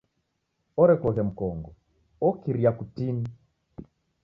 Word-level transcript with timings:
Orekoghe 0.83 1.21
mkongo 1.29 1.69
okiria 2.27 2.71
kutini. 2.77 3.27